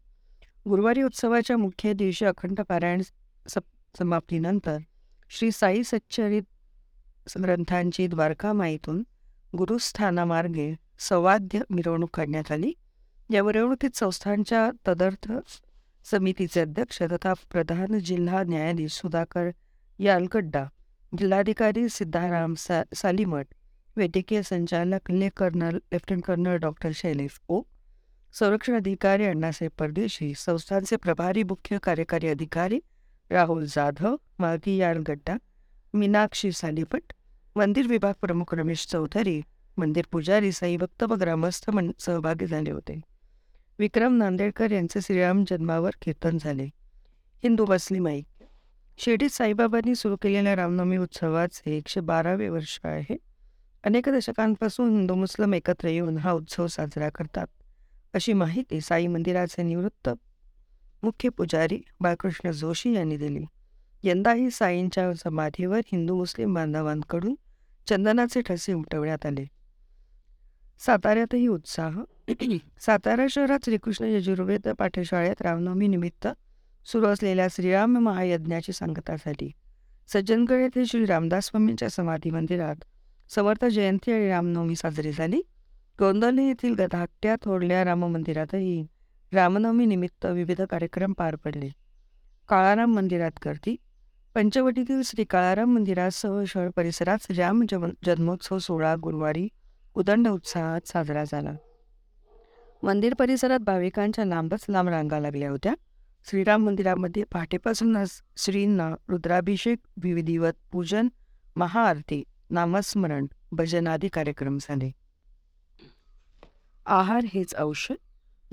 गुरुवारी 0.69 1.01
उत्सवाच्या 1.01 1.57
मुख्य 1.57 1.93
दिवशी 1.93 2.25
अखंड 2.25 2.61
पारायण 2.61 3.01
समाप्तीनंतर 3.47 4.77
श्री 5.29 5.51
साई 5.51 5.83
सच्चरित 5.83 6.43
ग्रंथांची 7.43 8.07
द्वारकामाईतून 8.07 9.03
गुरुस्थानामार्गे 9.57 10.73
संवाद्य 10.99 11.59
मिरवणूक 11.69 12.09
काढण्यात 12.13 12.51
आली 12.51 12.71
या 13.29 13.43
मिरवणुकीत 13.43 13.97
संस्थांच्या 13.97 14.69
तदर्थ 14.87 15.31
समितीचे 16.05 16.61
अध्यक्ष 16.61 17.01
तथा 17.03 17.33
प्रधान 17.51 17.99
जिल्हा 17.99 18.43
न्यायाधीश 18.43 18.93
सुधाकर 18.93 19.49
यालगड्डा 19.99 20.65
जिल्हाधिकारी 21.17 21.87
सिद्धाराम 21.89 22.53
सा 22.57 22.81
सालीमठ 22.95 23.53
वैद्यकीय 23.97 24.41
संचालक 24.43 25.11
ले 25.11 25.29
colonel 25.37 25.77
lieutenant 25.91 26.23
colonel 26.23 26.57
doctor 26.57 26.91
Shailesh 26.93 27.39
ओ 27.47 27.61
संरक्षण 28.33 28.75
अधिकारी 28.75 29.25
अण्णासाहेब 29.25 29.71
परदेशी 29.79 30.33
संस्थांचे 30.37 30.95
प्रभारी 30.95 31.43
मुख्य 31.43 31.77
कार्यकारी 31.83 32.27
अधिकारी 32.27 32.79
राहुल 33.31 33.65
जाधव 33.65 34.15
मागी 34.39 34.75
यालगड्डा 34.77 35.35
मीनाक्षी 35.95 36.51
सालीपट 36.51 37.13
मंदिर 37.55 37.87
विभाग 37.87 38.13
प्रमुख 38.21 38.53
रमेश 38.53 38.87
चौधरी 38.87 39.41
मंदिर 39.77 40.05
पुजारी 40.11 40.51
साई 40.51 40.77
भक्त 40.77 41.03
व 41.03 41.15
ग्रामस्थ 41.15 41.69
सहभागी 41.99 42.45
झाले 42.45 42.71
होते. 42.71 43.01
विक्रम 43.79 44.17
नांदेडकर 44.17 44.71
यांचे 44.71 45.01
श्रीराम 45.01 45.43
जन्मावर 45.43 45.89
कीर्तन 46.01 46.37
झाले. 46.37 46.63
हिंदू 47.43 47.65
मुस्लिम 47.65 48.07
ऐक्य. 48.07 48.45
शिर्डीत 48.97 49.29
साईबाबांनी 49.29 49.95
सुरू 49.95 50.15
केलेल्या 50.15 50.55
रामनवमी 50.55 50.97
उत्सवाचे 50.97 51.77
एकशे 51.77 51.99
बारावे 51.99 52.49
वर्ष 52.49 52.79
आहे. 52.83 53.17
अनेक 53.83 54.09
दशकांपासून 54.09 54.89
हिंदू 54.89 55.15
मुस्लिम 55.15 55.53
एकत्र 55.53 55.87
येऊन 55.87 56.17
हा 56.17 56.31
उत्सव 56.31 56.67
साजरा 56.67 57.09
करतात. 57.09 57.47
अशी 58.13 58.33
माहिती 58.33 58.81
साई 58.81 59.07
मंदिराचे 59.07 59.63
निवृत्त 59.63 60.09
मुख्य 61.03 61.29
पुजारी 61.29 61.81
बाळकृष्ण 61.99 62.51
जोशी 62.51 62.93
यांनी 62.93 63.17
दिली. 63.17 63.45
यंदाही 64.03 64.49
साईंच्या 64.49 65.13
समाधीवर 65.13 65.77
हिंदू 65.77 66.15
मुस्लिम 66.15 66.53
बांधवांकडून 66.53 67.35
चंदनाचे 67.87 68.41
ठसे 68.41 68.73
उमटवण्यात 68.73 69.25
आले. 69.25 69.45
साताऱ्यातही 70.79 71.47
उत्साह. 71.47 71.99
सातारा 72.79 73.25
शहरात 73.29 73.59
श्रीकृष्ण 73.65 74.05
यजुर्वेद 74.05 74.67
पाठशाळेत 74.79 75.41
रामनवमी 75.41 75.87
निमित्त 75.87 76.27
सुरू 76.85 77.05
असलेल्या 77.05 77.47
श्रीराम 77.51 77.97
महायज्ञाची 77.97 78.71
सांगतासाठी 78.71 79.51
सज्जनगड 80.13 80.55
येथे 80.55 80.85
श्री 80.85 81.05
रामदास 81.05 81.45
स्वामींच्या 81.45 81.89
समाधी 81.89 82.29
मंदिरात 82.29 82.75
समर्थ 83.29 83.65
जयंती 83.65 84.11
आणि 84.11 84.29
रामनवमी 84.29 84.75
साजरी 84.75 85.11
झाली. 85.11 85.41
गोंदवली 85.99 86.43
येथील 86.43 86.75
धाकट्या 86.91 87.35
थोडल्या 87.41 87.83
राम 87.85 88.05
मंदिरातही 88.05 88.85
रामनवमी 89.33 89.85
निमित्त 89.85 90.25
विविध 90.25 90.61
कार्यक्रम 90.61 91.13
पार 91.13 91.35
पडले. 91.35 91.69
काळाराम 92.49 92.93
मंदिरात 92.93 93.31
गर्दी 93.45 93.75
पंचवटीतील 94.35 95.01
श्री 95.05 95.23
काळाराम 95.23 95.73
मंदिरासह 95.75 96.43
शहर 96.47 96.69
परिसरात 96.69 97.17
राम 97.37 97.63
जन्मोत्सव 98.05 98.57
सोहळा 98.57 98.95
गुरुवारी 99.03 99.47
उदंड 99.95 100.27
उत्साहात 100.27 100.87
साजरा 100.87 101.23
झाला. 101.23 101.51
मंदिर 102.83 103.13
परिसरात 103.13 103.59
भाविकांच्या 103.59 104.25
लांबच 104.25 104.65
लांब 104.69 104.89
रांगा 104.89 105.19
लागल्या 105.19 105.49
होत्या. 105.49 105.73
श्रीराम 106.29 106.65
मंदिरामध्ये 106.65 107.23
पहाटेपासूनच 107.23 108.21
श्रींना 108.37 108.95
रुद्राभिषेक 109.07 109.77
विविधिवत 110.03 110.53
पूजन 110.71 111.07
महाआरती 111.55 112.23
नामस्मरण 112.49 113.27
भजन 113.51 113.87
आदी 113.87 114.07
कार्यक्रम 114.07 114.57
झाले. 114.61 114.91
आहार 116.85 117.25
हेच 117.33 117.55
औषध. 117.55 117.95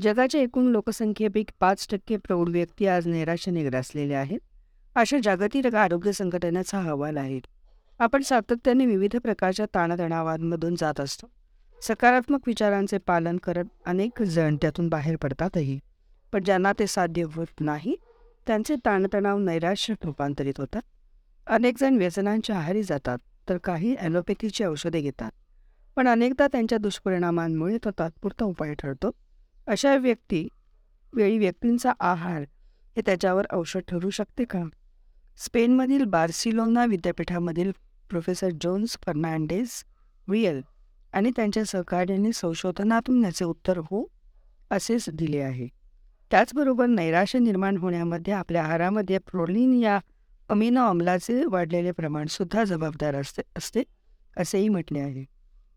जगाच्या 0.00 0.40
एकूण 0.40 0.66
लोकसंख्येपैकी 0.66 1.52
पाच 1.60 1.86
टक्के 1.90 2.16
प्रौढ 2.16 2.48
व्यक्ती 2.48 2.86
आज 2.86 3.06
नैराश्याने 3.06 3.64
ग्रासलेल्या 3.64 4.20
आहेत. 4.20 4.40
अशा 4.96 5.18
जागतिक 5.18 5.74
आरोग्य 5.74 6.12
संघटनेचा 6.12 6.78
अहवाल 6.78 7.16
आहे. 7.16 7.40
आपण 7.98 8.22
सातत्याने 8.22 8.86
विविध 8.86 9.16
प्रकारच्या 9.16 9.66
ताणतणावांमधून 9.74 10.74
जात 10.74 11.00
असतो. 11.00 11.30
सकारात्मक 11.82 12.40
विचारांचे 12.46 12.98
पालन 12.98 13.36
करत 13.36 13.64
अनेक 13.86 14.22
जण 14.22 14.56
त्यातून 14.56 14.88
बाहेर 14.88 15.16
पडतातही. 15.16 15.78
पण 16.32 16.44
ज्यांना 16.44 16.72
ते 16.78 16.86
साध्य 16.86 17.22
होत 17.22 17.60
नाही 17.60 17.96
त्यांचे 18.46 18.76
ताणतणाव 18.84 19.38
नैराश्यात 19.38 20.04
रूपांतरित 20.04 20.54
होतात. 20.58 20.82
अनेक 21.46 21.78
जण 21.80 21.96
व्यसनांच्या 21.96 22.56
आहारी 22.56 22.82
जातात 22.82 23.18
तर 23.48 23.58
काही 23.58 23.94
ॲलोपॅथीची 23.94 24.64
औषधे 24.64 25.00
घेतात. 25.00 25.30
पण 25.96 26.08
अनेकदा 26.08 26.46
त्यांच्या 26.46 26.78
दुष्परिणामांमुळे 26.78 27.78
तो 27.84 27.90
तात्पुरता 27.98 28.44
उपाय 28.44 28.74
ठरतो. 28.74 29.10
अशा 29.66 29.96
व्यक्ती 29.96 30.48
वेळी 31.12 31.38
व्यक्तींचा 31.38 31.92
आहार 32.00 32.42
हे 32.96 33.00
त्याच्यावर 33.06 33.46
औषध 33.52 33.80
ठरू 33.88 34.10
शकते 34.10 34.44
का? 34.44 34.62
स्पेनमधील 35.38 36.04
बार्सिलोना 36.04 36.84
विद्यापीठामधील 36.84 37.72
प्रोफेसर 38.10 38.48
जोन्स 38.50 38.98
फर्नांडेस 39.06 39.84
रियल 40.30 40.60
आणि 41.12 41.30
त्यांच्या 41.36 41.64
सहकार्याने 41.64 42.32
संशोधनातून 42.32 43.24
याचे 43.24 43.44
उत्तर 43.44 43.78
हो 43.78 44.10
असेच 44.70 45.04
दिले 45.12 45.40
आहे. 45.40 45.68
त्याचबरोबर 46.30 46.86
नैराश्य 46.86 47.38
निर्माण 47.38 47.76
होण्यामध्ये 47.76 48.32
आपल्या 48.32 48.64
आहारामध्ये 48.64 49.18
प्रोलिन 49.18 49.74
या 49.74 49.98
अमिनो 50.48 50.84
अमलाचे 50.84 51.44
वाढलेले 51.44 51.90
प्रमाणसुद्धा 51.90 52.64
जबाबदार 52.64 53.14
असते 53.14 53.42
असते 53.56 53.82
असेही 54.36 54.68
म्हटले 54.68 54.98
आहे. 54.98 55.24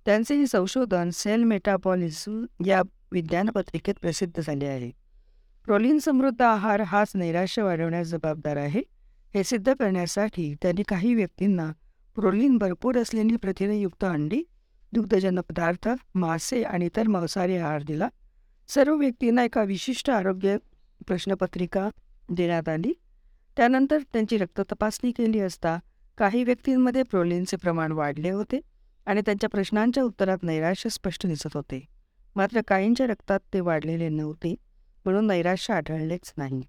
त्यांचे 0.05 0.35
हे 0.35 0.47
संशोधन 0.47 1.09
सेल 1.13 1.43
मेटाबॉलिझम 1.43 2.45
या 2.65 2.81
विज्ञानपत्रिकेत 3.11 3.95
प्रसिद्ध 4.01 4.41
झाले 4.41 4.65
आहे. 4.65 4.91
प्रोलिन 5.65 5.99
समृद्ध 5.99 6.41
आहार 6.41 6.81
हाच 6.81 7.11
नैराश्य 7.15 7.61
वाढवण्यास 7.61 8.07
जबाबदार 8.07 8.57
आहे. 8.57 8.81
हे 9.35 9.43
सिद्ध 9.43 9.73
करण्यासाठी 9.73 10.53
त्यांनी 10.61 10.83
काही 10.83 11.13
व्यक्तींना 11.13 11.71
प्रोलिन 12.15 12.57
भरपूर 12.57 12.97
असलेली 12.97 13.35
प्रथिनयुक्त 13.35 14.03
अंडी 14.03 14.41
दुग्धजन्य 14.93 15.41
पदार्थ 15.41 15.87
मासे 16.15 16.61
आणि 16.63 16.85
इतर 16.85 17.07
मांसाहारी 17.07 17.55
आहार 17.57 17.83
दिला. 17.83 18.07
सर्व 18.67 18.95
व्यक्तींना 18.95 19.43
एका 19.43 19.63
विशिष्ट 19.63 20.09
आरोग्य 20.09 20.57
प्रश्नपत्रिका 21.07 21.89
देण्यात 22.29 22.69
आली. 22.69 22.93
त्यानंतर 23.57 23.97
त्यांची 24.13 24.37
रक्त 24.37 24.61
तपासणी 24.71 25.11
केली 25.11 25.39
असता 25.39 25.77
काही 26.17 26.43
व्यक्तींमध्ये 26.43 27.03
प्रोलिनचे 27.03 27.57
प्रमाण 27.57 27.91
वाढले 27.91 28.29
होते 28.29 28.59
आणि 29.05 29.21
त्यांच्या 29.21 29.49
प्रश्नांच्या 29.49 30.03
उत्तरात 30.03 30.43
नैराश्य 30.43 30.89
स्पष्ट 30.89 31.27
दिसत 31.27 31.55
होते. 31.55 31.85
मात्र 32.35 32.61
काहींच्या 32.67 33.07
रक्तात 33.07 33.39
ते 33.53 33.59
वाढलेले 33.59 34.09
नव्हते 34.09 34.55
म्हणून 35.05 35.27
नैराश्य 35.27 35.73
आढळलेच 35.73 36.33
नाही. 36.37 36.61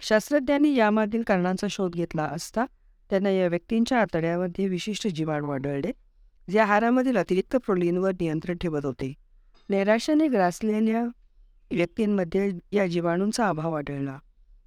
शास्त्रज्ञांनी 0.00 0.74
यामागील 0.74 1.22
कारणांचा 1.22 1.66
शोध 1.70 1.94
घेतला 1.94 2.22
असता 2.22 2.64
त्यांना 3.10 3.30
या 3.30 3.46
व्यक्तींच्या 3.48 4.00
आतड्यामध्ये 4.00 4.68
विशिष्ट 4.68 5.06
जीवाणू 5.08 5.50
आढळले 5.50 5.92
जे 6.50 6.58
आहारामधील 6.58 7.16
अतिरिक्त 7.16 7.56
प्रोलीनवर 7.56 8.12
नियंत्रण 8.20 8.56
ठेवत 8.56 8.84
होते. 8.84 9.12
नैराश्याने 9.68 10.28
ग्रासलेल्या 10.28 11.02
व्यक्तींमध्ये 11.70 12.50
या 12.72 12.86
जीवाणूंचा 12.86 13.48
अभाव 13.48 13.74
आढळला. 13.74 14.18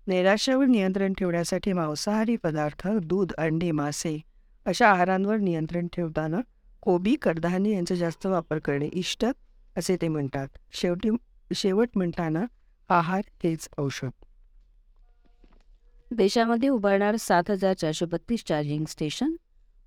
नैराश्यावर 0.08 0.66
नियंत्रण 0.66 1.14
ठेवण्यासाठी 1.14 1.74
मांसाहारी 1.74 2.36
पदार्थ 2.36 2.88
दूध 2.88 3.32
अंडे 3.38 3.72
मासे 3.72 4.20
अशा 4.66 4.90
आहारांवर 4.90 5.38
नियंत्रण 5.38 5.88
ठेवताना 5.94 6.40
कोबी 6.82 7.16
कडधान्य 7.22 7.72
यांचा 7.72 7.96
जास्त 7.96 8.26
वापर 8.26 8.60
करणे 8.60 8.88
इष्ट 8.94 9.26
असे 9.78 9.98
ते 10.02 10.08
म्हणतात. 10.08 10.48
शेवटी 10.74 11.10
शेवट 11.54 11.90
म्हणताना 11.96 12.46
आहार 12.90 13.22
हेच 13.44 13.68
औषध. 13.78 14.10
देशामध्ये 16.12 16.70
उभारणार 16.70 17.16
सात 17.16 17.44
हजार 17.50 17.74
चारशे 17.74 18.06
बत्तीस 18.06 18.44
चार्जिंग 18.46 18.86
स्टेशन 18.88 19.36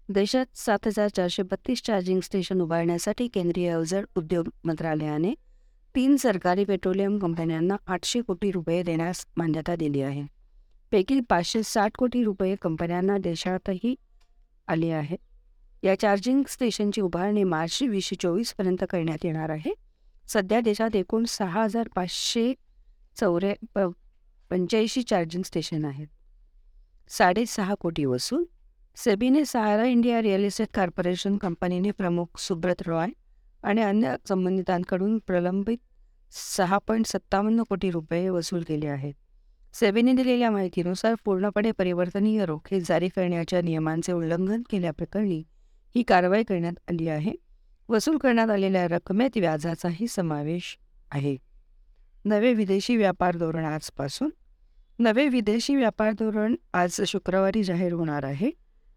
देशात 0.09 0.47
सात 0.55 0.79
हजार 0.87 1.09
चारशे 1.09 1.43
बत्तीस 1.43 1.83
चार्जिंग 1.83 2.21
स्टेशन 2.21 2.61
उभारण्यासाठी 2.61 3.29
केंद्रीय 3.29 3.71
अवजड 3.71 4.05
उद्योग 4.17 4.49
मंत्रालयाने 4.65 5.35
तीन 5.95 6.17
सरकारी 6.17 6.65
पेट्रोलियम 6.65 7.19
कंपन्यांना 7.19 7.77
आठशे 7.87 8.21
कोटी 8.21 8.51
रुपये 8.51 8.83
देण्यास 8.83 9.27
मान्यता 9.37 9.77
दिली 9.77 10.03
आहे. 10.03 10.25
पैकी 10.91 11.21
पाचशे 11.21 11.63
साठ 11.63 11.97
कोटी 11.99 12.25
रुपये 12.25 12.57
कंपन्यांना 12.63 13.19
देशातही 13.19 13.95
आले 14.69 14.91
आहे. 14.91 15.17
या 15.83 15.99
चार्जिंग 15.99 16.43
स्टेशनची 16.49 17.01
उभारणी 17.01 17.45
मार्च 17.45 17.83
वीसशे 17.83 18.17
चोवीसपर्यंत 18.21 18.85
करण्यात 18.91 19.25
येणार 19.25 19.51
आहे. 19.51 19.73
सध्या 20.29 20.61
देशात 20.61 20.97
एकूण 20.97 21.25
सहा 21.25 21.63
हजार 21.63 21.89
पाचशे 21.89 22.55
चौऱ्या 23.17 23.87
पंच्याऐंशी 24.51 25.03
चार्जिंग 25.03 25.43
स्टेशन 25.43 25.85
आहेत. 25.85 26.07
साडेसहा 27.09 27.75
कोटी 27.75 28.05
वसूल. 28.05 28.45
सेबीने 28.97 29.45
Sahara 29.45 29.85
India 29.85 30.23
real 30.23 30.45
estate 30.45 30.69
corporation 30.75 31.37
कंपनीने 31.37 31.91
प्रमुख 31.91 32.39
सुब्रत 32.39 32.83
रॉय 32.87 33.09
आणि 33.63 33.83
अन्य 33.83 34.17
संबंधितांकडून 34.29 35.19
प्रलंबित 35.19 35.79
सहा 36.33 36.79
पॉईंट 36.79 37.07
सत्तावन्न 37.07 37.63
कोटी 37.63 37.91
रुपये 37.91 38.29
वसूल 38.29 38.63
केले 38.63 38.87
आहेत. 38.87 39.15
सेबीने 39.75 40.13
दिलेल्या 40.13 40.51
माहितीनुसार 40.51 41.15
पूर्णपणे 41.25 41.73
परिवर्तनीय 41.73 42.47
रोखे 42.47 42.81
जारी 42.81 43.09
करण्याच्या 43.09 43.63
नियमांचे 43.63 44.13
उल्लंघन 44.13 44.63
केल्याप्रकरणी 44.71 45.43
ही 45.95 46.03
कारवाई 46.03 46.43
करण्यात 46.43 46.73
आली 46.89 47.09
आहे. 47.09 47.33
वसूल 47.89 48.19
करण्यात 48.19 48.51
आलेल्या 48.51 48.89
रकमेत 48.89 49.31
व्याजाचाही 49.37 50.09
समावेश 50.09 50.79
आहे. 51.11 51.37
नवे 52.25 52.55
विदेशी 52.55 52.97
व्यापार 52.97 53.37
धोरण 53.37 53.65
आजपासून 53.65 54.31
नवे 55.01 55.29
विदेशी 55.29 55.77
व्यापार 55.77 56.13
धोरण 56.13 56.55
आज 56.75 57.01
शुक्रवारी 57.07 57.65
जाहीर 57.65 57.93
होणार 57.93 58.25
आहे. 58.25 58.51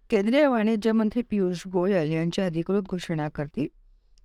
केंद्रीय 0.09 0.47
वाणिज्य 0.47 0.91
मंत्री 0.91 1.21
पियुष 1.21 1.67
गोयल 1.67 2.11
यांची 2.11 2.41
अधिकृत 2.41 2.81
घोषणा 2.81 3.29
करतील. 3.29 3.67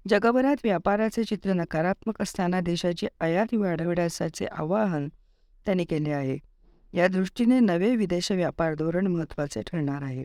जगभरात 0.08 0.56
व्यापाराचे 0.64 1.24
चित्र 1.24 1.52
नकारात्मक 1.52 2.22
असताना 2.22 2.60
देशाची 2.60 3.06
आयात 3.20 3.54
वाढविण्याचे 3.54 4.46
आवाहन 4.46 5.08
त्यांनी 5.64 5.84
केले 5.84 6.10
आहे. 6.10 6.38
या 6.94 7.08
दृष्टीने 7.08 7.60
नवे 7.60 7.96
विदेश 7.96 8.32
व्यापार 8.32 8.74
धोरण 8.74 9.06
महत्त्वाचे 9.06 9.62
ठरणार 9.62 10.02
आहे. 10.02 10.24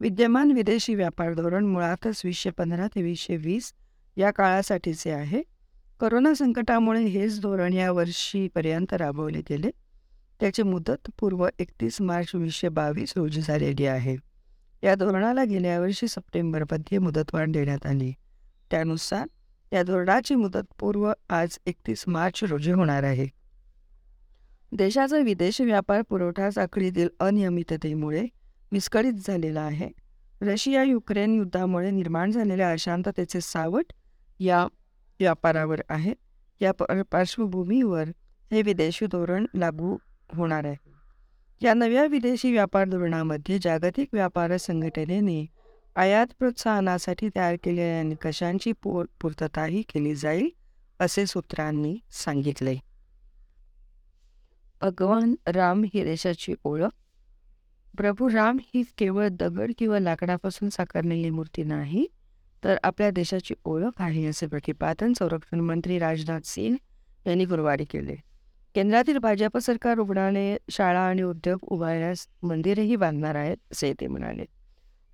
विद्यमान 0.00 0.52
विदेशी 0.52 0.94
व्यापार 0.94 1.34
धोरण 1.34 1.66
मुळातच 1.66 2.22
वीसशे 2.24 2.50
पंधरा 2.50 2.86
ते 2.86 3.02
वीसशे 3.02 3.36
वीस 3.36 3.72
या 4.16 4.30
काळासाठीचे 4.30 5.10
आहे. 5.10 5.42
करोना 6.00 6.34
संकटामुळे 6.34 7.04
हेच 7.04 7.40
धोरण 7.40 7.72
या 7.72 7.92
वर्षीपर्यंत 7.92 8.92
राबवले 8.92 9.40
गेले. 9.40 9.70
त्याची 10.40 10.62
मुदत 10.62 11.10
पूर्व 11.18 11.48
एकतीस 11.58 12.00
मार्च 12.00 12.34
वीसशे 12.34 12.68
बावीस 12.68 13.12
रोजी 13.16 13.40
झालेली 13.40 13.86
आहे. 13.86 14.16
या 14.82 14.94
धोरणाला 14.94 15.44
गेल्या 15.44 15.80
वर्षी 15.80 16.08
सप्टेंबरमध्ये 16.08 16.98
मुदतवाढ 16.98 17.50
देण्यात 17.50 17.86
आली. 17.86 18.12
त्यानुसार 18.70 19.26
या 19.72 19.82
धोरणाची 19.82 20.34
मुदत 20.34 20.66
पूर्व 20.78 21.12
आज 21.30 21.58
एकतीस 21.66 22.04
मार्च 22.06 22.44
रोजी 22.44 22.72
होणार 22.72 23.02
आहे. 23.02 23.26
देशाचा 24.72 25.18
विदेश 25.18 25.60
व्यापार 25.60 26.02
पुरवठा 26.02 26.50
साखळीतील 26.50 27.08
अनियमिततेमुळे 27.20 28.26
विस्कळीत 28.72 29.12
झालेला 29.26 29.60
आहे. 29.60 29.90
रशिया 30.42 30.82
युक्रेन 30.82 31.34
युद्धामुळे 31.34 31.90
निर्माण 31.90 32.30
झालेल्या 32.30 32.70
अशांततेचे 32.70 33.40
सावट 33.40 33.92
या 34.40 34.64
व्यापारावर 35.20 35.80
आहे. 35.88 36.14
या 36.60 36.72
पार्श्वभूमीवर 37.10 38.04
हे 38.50 38.62
विदेशी 38.62 39.06
धोरण 39.06 39.46
लागू 39.54 39.96
होणार 40.34 40.64
आहे. 40.64 40.76
या 41.62 41.74
नव्या 41.74 42.04
विदेशी 42.06 42.52
व्यापार 42.52 42.88
धोरणामध्ये 42.88 43.58
जागतिक 43.62 44.08
व्यापार 44.12 44.56
संघटनेने 44.56 45.46
आयात 45.96 46.26
प्रोत्साहनासाठी 46.38 47.28
तयार 47.28 47.54
केलेल्या 47.54 48.02
निकषांची 48.02 48.72
पूर 48.72 49.06
पूर्तताही 49.20 49.82
केली 49.82 50.14
जाईल 50.14 50.48
असे 51.00 51.26
सूत्रांनी 51.26 51.98
सांगितले. 52.10 52.76
भगवान 54.80 55.34
राम 55.46 55.84
ही 55.94 56.04
देशाची 56.04 56.54
ओळख. 56.64 56.88
प्रभू 57.98 58.30
राम 58.30 58.58
ही 58.74 58.82
केवळ 58.98 59.28
दगड 59.28 59.72
किंवा 59.78 59.98
लाकडापासून 59.98 60.68
साकारलेली 60.68 61.30
मूर्ती 61.30 61.62
नाही 61.62 62.06
तर 62.64 62.76
आपल्या 62.82 63.10
देशाची 63.10 63.54
ओळख 63.64 64.00
आहे 64.00 64.26
असे 64.26 64.46
प्रतिपादन 64.46 65.12
संरक्षण 65.12 65.60
मंत्री 65.60 65.98
राजनाथ 65.98 66.40
सिंग 66.44 66.76
यांनी 67.26 67.44
गुरुवारी 67.44 67.84
केले. 67.84 68.16
केंद्रातील 68.74 69.18
भाजप 69.18 69.58
सरकार 69.58 69.94
रुग्णालय 69.94 70.56
शाळा 70.70 71.00
आणि 71.00 71.22
उद्योग 71.22 71.58
उभारण्यास 71.62 72.26
मंदिरही 72.42 72.96
बांधणार 72.96 73.34
आहेत 73.34 73.56
असे 73.72 73.92
ते 74.00 74.06
म्हणाले. 74.06 74.44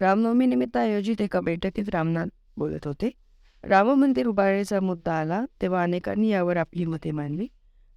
रामनवमीनिमित्त 0.00 0.76
आयोजित 0.76 1.20
एका 1.20 1.40
बैठकीत 1.40 1.88
रामनाथ 1.88 2.26
बोलत 2.56 2.86
होते. 2.86 3.10
राम 3.64 3.88
मंदिर 3.88 4.26
उभारण्याचा 4.26 4.80
मुद्दा 4.80 5.14
आला 5.14 5.44
तेव्हा 5.62 5.82
अनेकांनी 5.82 6.28
यावर 6.28 6.56
आपली 6.56 6.84
मते 6.84 7.10
मांडली. 7.10 7.46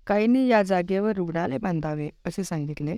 काहींनी 0.08 0.48
या 0.48 0.64
जागेवर 0.64 1.16
रुग्णालय 1.16 1.58
बांधावे 1.58 2.10
असे 2.26 2.44
सांगितले 2.44 2.96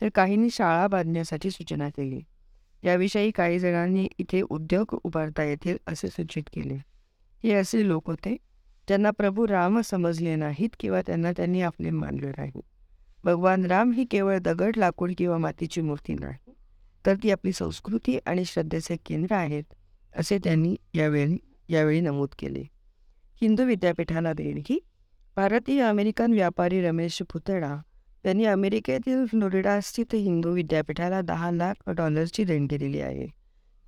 तर 0.00 0.08
काहींनी 0.14 0.50
शाळा 0.50 0.86
बांधण्यासाठी 0.86 1.50
सूचना 1.50 1.88
केली. 1.88 2.20
याविषयी 2.84 3.30
काही 3.30 3.58
जणांनी 3.58 4.08
इथे 4.18 4.40
उद्योग 4.40 4.98
उभारता 5.04 5.42
येतील 5.42 5.76
असे 5.86 6.08
सूचित 6.08 6.42
केले. 6.54 6.74
हे 7.44 7.52
असे 7.52 7.88
लोक 7.88 8.06
होते. 8.06 8.36
त्यांना 8.88 9.10
प्रभू 9.10 9.46
राम 9.48 9.80
समजले 9.80 10.34
नाहीत 10.36 10.68
किंवा 10.80 11.00
त्यांना 11.06 11.32
त्यांनी 11.32 11.60
आपले 11.62 11.90
मानले 11.90 12.28
नाही. 12.28 12.60
भगवान 13.24 13.64
राम 13.66 13.92
ही 13.92 14.04
केवळ 14.04 14.38
दगड 14.38 14.76
लाकूड 14.76 15.12
किंवा 15.18 15.38
मातीची 15.38 15.80
मूर्ती 15.80 16.14
नाही 16.14 16.52
तर 17.06 17.14
ती 17.22 17.30
आपली 17.30 17.52
संस्कृती 17.52 18.18
आणि 18.26 18.44
श्रद्धेचे 18.44 18.96
केंद्र 19.06 19.34
आहेत 19.34 19.64
असे 20.16 20.38
त्यांनी 20.44 20.74
यावेळी 20.94 21.36
यावेळी 21.68 22.00
नमूद 22.00 22.28
केले. 22.38 22.62
हिंदू 23.42 23.64
विद्यापीठाला 23.64 24.32
देणगी 24.32 24.78
भारतीय 25.36 25.82
अमेरिकन 25.82 26.32
व्यापारी 26.32 26.80
रमेश 26.82 27.22
पुतळा 27.32 27.76
त्यांनी 28.24 28.44
अमेरिकेतील 28.44 29.24
फ्लोरिडा 29.26 29.78
स्थित 29.80 30.14
हिंदू 30.14 30.50
विद्यापीठाला 30.50 31.20
दहा 31.20 31.50
लाख 31.50 31.90
डॉलर्सची 31.90 32.44
देणगी 32.44 32.76
दिली 32.76 33.00
आहे. 33.00 33.26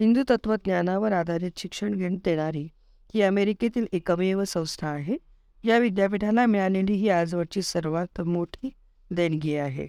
हिंदू 0.00 0.22
तत्त्वज्ञानावर 0.30 1.12
आधारित 1.12 1.50
शिक्षण 1.56 1.94
घेण 1.94 2.16
देणारी 2.24 2.68
ही 3.14 3.22
अमेरिकेतील 3.22 3.86
एकमेव 3.92 4.44
संस्था 4.44 4.88
आहे. 4.88 5.16
या 5.64 5.78
विद्यापीठाला 5.78 6.46
मिळालेली 6.46 6.92
ही 6.92 7.08
आजवरची 7.08 7.62
सर्वात 7.62 8.20
मोठी 8.20 8.70
देणगी 9.10 9.54
आहे. 9.56 9.88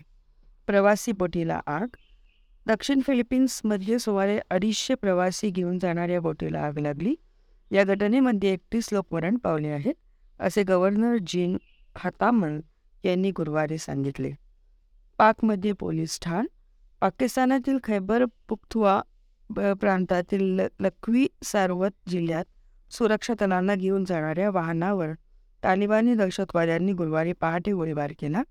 प्रवासी 0.67 1.11
बोटीला 1.11 1.59
आग. 1.67 1.87
दक्षिण 2.65 2.99
फिलिपिन्समध्ये 3.07 3.99
सुमारे 3.99 4.39
अडीचशे 4.49 4.95
प्रवासी 4.95 5.49
घेऊन 5.49 5.79
जाणाऱ्या 5.79 6.21
बोटीला 6.21 6.61
आग 6.61 6.77
लागली. 6.77 7.15
या 7.71 7.83
घटनेमध्ये 7.83 8.53
एकतीस 8.53 8.89
लोक 8.91 9.05
मरण 9.11 9.37
पावले 9.37 9.67
आहेत 9.67 9.93
असे 10.39 10.63
गव्हर्नर 10.63 11.17
जीन 11.27 11.57
हतामन 11.97 12.59
यांनी 13.03 13.31
गुरुवारी 13.31 13.77
सांगितले. 13.77 14.31
पाकमध्ये 15.17 15.71
पोलीस 15.71 16.19
ठाण. 16.21 16.45
पाकिस्तानातील 17.01 17.77
खैबर 17.83 18.25
पुख्तुआ 18.47 19.01
प्रांतातील 19.55 20.59
लखवी 20.79 21.27
सारवत 21.43 22.09
जिल्ह्यात 22.09 22.45
सुरक्षा 22.91 23.33
दलांना 23.39 23.75
घेऊन 23.75 24.05
जाणाऱ्या 24.05 24.49
वाहनावर 24.49 25.11
तालिबानी 25.63 26.15
दहशतवाद्यांनी 26.15 26.93
गुरुवारी 26.93 27.33
पहाटे 27.33 27.71
गोळीबार 27.71 28.13
केला. 28.19 28.41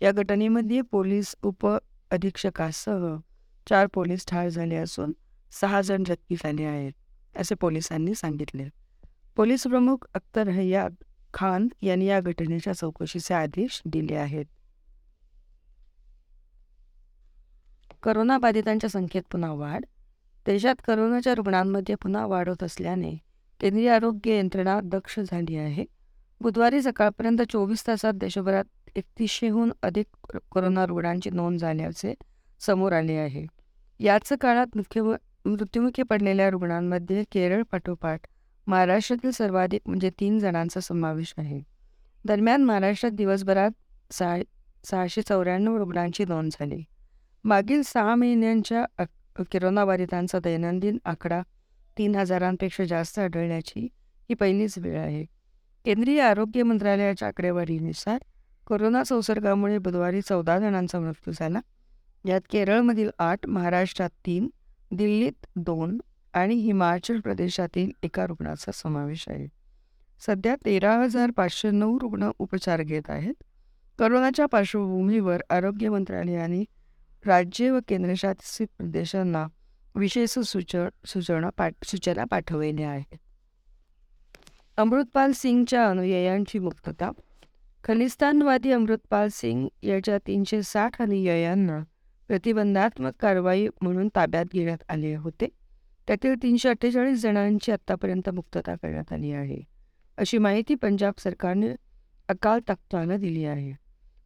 या 0.00 0.12
घटनेमध्ये 0.12 0.80
पोलीस 0.80 1.34
उप 1.42 1.66
अधीक्षकासह 2.10 3.16
चार 3.68 3.86
पोलीस 3.86 4.26
ठार 4.26 4.48
झाले 4.48 4.76
असून 4.76 5.12
सहा 5.52 5.80
जण 5.80 6.04
जखमी 6.04 6.36
झाले 6.36 6.64
आहेत 6.64 6.92
असे 7.36 7.54
पोलिसांनी 7.54 8.14
सांगितले. 8.14 8.68
पोलीस 9.36 9.66
प्रमुख 9.66 10.06
अख्तर 10.14 10.48
हयात 10.48 11.04
खान 11.34 11.68
यांनी 11.82 12.06
या 12.06 12.20
घटनेच्या 12.20 12.72
चौकशीचे 12.72 13.34
आदेश 13.34 13.82
दिले 13.86 14.14
आहेत. 14.14 14.44
करोनाबाधितांच्या 18.02 18.90
संख्येत 18.90 19.22
पुन्हा 19.32 19.52
वाढ. 19.52 19.84
देशात 20.46 20.74
करोनाच्या 20.86 21.34
रुग्णांमध्ये 21.34 21.94
पुन्हा 21.94 22.26
वाढ 22.26 22.48
होत 22.48 22.62
असल्याने 22.62 23.18
केंद्रीय 23.64 23.88
आरोग्य 23.90 24.36
यंत्रणा 24.38 24.80
दक्ष 24.84 25.18
झाली 25.20 25.56
आहे. 25.56 25.84
बुधवारी 26.40 26.80
सकाळपर्यंत 26.82 27.42
चोवीस 27.50 27.86
तासात 27.86 28.14
देशभरात 28.14 28.64
एकतीसशेहून 28.96 29.72
अधिक 29.82 30.36
कोरोना 30.50 30.84
रुग्णांची 30.86 31.30
नोंद 31.30 31.58
झाल्याचे 31.58 32.12
समोर 32.60 32.92
आले 32.92 33.12
आहे. 33.12 33.44
याच 34.00 34.32
काळात 34.40 34.76
मुख्य 34.76 35.02
मृत्युमुखी 35.44 36.02
पडलेल्या 36.02 36.50
रुग्णांमध्ये 36.50 37.22
केरळ 37.32 37.62
पाठोपाठ 37.62 38.26
महाराष्ट्रातील 38.66 39.30
सर्वाधिक 39.30 39.80
म्हणजे 39.86 40.10
तीन 40.20 40.38
जणांचा 40.38 40.80
समावेश 40.80 41.34
आहे. 41.38 41.60
दरम्यान 42.24 42.64
महाराष्ट्रात 42.64 43.12
दिवसभरात 43.12 44.12
सहा 44.12 44.36
सहाशे 44.84 45.22
चौऱ्याण्णव 45.22 45.76
रुग्णांची 45.76 46.24
नोंद 46.24 46.50
झाली. 46.52 46.82
मागील 47.44 47.82
सहा 47.84 48.14
महिन्यांच्या 48.14 49.04
कोरोनाबाधितांचा 49.38 50.38
दैनंदिन 50.38 50.98
आकडा 51.04 51.42
तीन 51.98 52.14
हजारांपेक्षा 52.14 52.84
जास्त 52.84 53.18
आढळण्याची 53.18 53.80
ही 54.22 54.34
पहिलीच 54.34 54.78
वेळ 54.78 54.98
आहे. 54.98 55.24
केंद्रीय 55.84 56.20
आरोग्य 56.20 56.62
मंत्रालयाच्या 56.62 57.28
आकडेवारीनुसार 57.28 58.18
कोरोना 58.66 59.04
संसर्गामुळे 59.04 59.78
बुधवारी 59.78 60.20
चौदा 60.20 60.58
जणांचा 60.58 61.00
मृत्यू 61.00 61.32
झाला. 61.36 61.60
यात 62.24 62.40
केरळमधील 62.50 63.10
आठ 63.18 63.46
महाराष्ट्रात 63.46 64.10
तीन 64.26 64.48
दिल्लीत 64.90 65.46
दोन 65.56 66.00
आणि 66.32 66.54
हिमाचल 66.54 67.20
प्रदेशातील 67.20 67.90
एका 68.02 68.26
रुग्णाचा 68.26 68.72
समावेश 68.72 69.24
आहे. 69.28 69.46
सध्या 70.26 70.56
तेरा 70.64 70.98
हजार 70.98 71.30
पाचशे 71.30 71.70
नऊ 71.70 71.98
रुग्ण 72.00 72.30
उपचार 72.38 72.82
घेत 72.82 73.02
आहेत. 73.08 73.34
करोनाच्या 73.98 74.46
पार्श्वभूमीवर 74.46 75.40
आरोग्य 75.50 75.88
मंत्रालयाने 75.88 76.64
राज्य 77.26 77.70
व 77.70 77.78
केंद्रशासित 77.88 78.66
प्रदेशांना 78.78 79.46
विशेष 79.96 80.38
सूच 80.38 80.76
सूचना 81.06 81.50
पाठ 81.50 81.74
सूचना 81.84 82.24
पाठवलेल्या 82.24 82.90
आहेत. 82.90 83.16
अमृतपाल 84.76 85.32
सिंगच्या 85.32 85.88
अनुयायांची 85.88 86.58
मुक्तता. 86.58 87.10
खलिस्तानवादी 87.84 88.70
अमृतपाल 88.70 89.28
सिंग 89.32 89.68
याच्या 89.82 90.18
तीनशे 90.18 90.62
साठ 90.62 91.02
अनुयायांना 91.02 91.84
प्रतिबंधात्मक 92.28 93.12
कारवाई 93.20 93.68
म्हणून 93.82 94.08
ताब्यात 94.16 94.44
घेण्यात 94.52 94.78
आले 94.88 95.14
होते. 95.14 95.48
त्यातील 96.06 96.34
तीनशे 96.42 96.68
अठ्ठेचाळीस 96.68 97.22
जणांची 97.22 97.72
आत्तापर्यंत 97.72 98.30
मुक्तता 98.30 98.74
करण्यात 98.74 99.12
आली 99.12 99.32
आहे. 99.32 99.58
अशी 100.18 100.38
माहिती 100.38 100.74
पंजाब 100.74 101.12
सरकारने 101.18 101.68
अकाल 102.28 102.60
तख्तानं 102.68 103.16
दिली 103.16 103.44
आहे. 103.44 103.72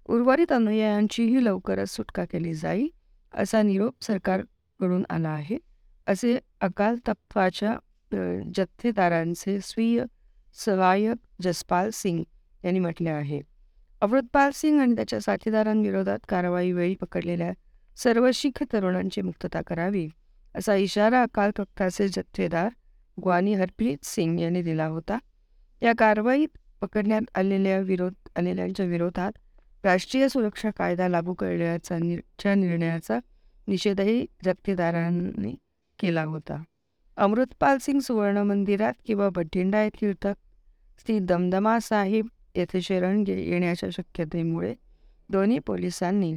उर्वरित 0.06 0.52
अनुयायांचीही 0.52 1.44
लवकरच 1.44 1.88
सुटका 1.88 2.24
केली 2.24 2.54
जाईल 2.54 2.88
असा 3.34 3.62
निरोप 3.62 3.94
सरकार 4.00 4.42
सरकारकडून 4.78 5.04
आला 5.10 5.28
आहे. 5.28 5.56
असे 6.06 6.38
अकाल 6.60 6.96
तख्ताच्या 7.08 7.76
जथ्थेदारांचे 8.56 9.58
स्वीय 9.62 10.04
सहाय्यक 10.56 11.42
जसपाल 11.42 11.90
सिंग 11.92 12.22
यांनी 12.64 12.78
म्हटले 12.80 13.10
आहे. 13.10 13.40
अमृतपाल 14.02 14.50
सिंग 14.54 14.80
आणि 14.80 14.94
त्याच्या 14.96 15.20
साथीदारांविरोधात 15.20 16.18
कारवाई 16.28 16.72
वेळी 16.72 16.94
पकडलेल्या 17.00 17.52
सर्व 17.96 18.30
शीख 18.34 18.62
तरुणांची 18.72 19.22
मुक्तता 19.22 19.60
करावी 19.66 20.08
असा 20.54 20.74
इशारा 20.76 21.22
अकाल 21.22 21.50
तख्ताचे 21.58 22.08
जथ्थेदार 22.08 22.68
ग्वानी 23.18 23.54
हरप्रीत 23.54 24.04
सिंग 24.04 24.38
यांनी 24.40 24.62
दिला 24.62 24.86
होता. 24.86 25.18
या 25.82 25.92
कारवाईत 25.98 26.58
पकडण्यात 26.80 27.36
आलेल्या 27.38 27.78
विरोध 27.80 28.28
आलेल्यांच्या 28.36 28.86
विरोधात 28.86 29.32
राष्ट्रीय 29.84 30.28
सुरक्षा 30.28 30.70
कायदा 30.76 31.08
लागू 31.08 31.34
करण्याचा 31.34 32.54
निर्णयाचा 32.54 33.18
निषेधही 33.68 34.26
जथ्थेदारांनी 34.44 35.54
केला 35.98 36.24
होता. 36.24 36.62
अमृतपाल 37.16 37.78
सिंग 37.78 38.00
सुवर्ण 38.00 38.38
मंदिरात 38.38 38.92
किंवा 39.06 39.28
भटिंडा 39.28 39.82
येथील 39.82 40.12
तक 40.24 40.34
श्री 40.98 41.18
दमदमा 41.18 41.78
साहिब 41.80 42.26
येथे 42.54 42.80
शरण 42.80 43.24
येण्याच्या 43.28 43.90
शक्यतेमुळे 43.90 44.74
दोन्ही 45.30 45.58
पोलिसांनी 45.58 46.34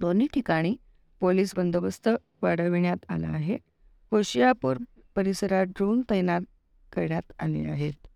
दोन्ही 0.00 0.26
ठिकाणी 0.34 0.76
पोलीस 1.20 1.54
बंदोबस्त 1.56 2.08
वाढविण्यात 2.42 3.04
आला 3.08 3.28
आहे. 3.28 3.58
होशियापूर 4.10 4.76
परिसरात 5.16 5.66
ड्रोन 5.66 6.02
तैनात 6.10 6.40
करण्यात 6.92 7.32
आले 7.38 7.70
आहेत. 7.70 8.07